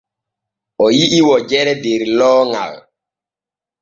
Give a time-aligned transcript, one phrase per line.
[0.83, 2.73] O yi’i wojere der looŋal.